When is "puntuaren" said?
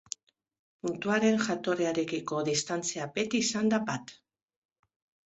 0.85-1.35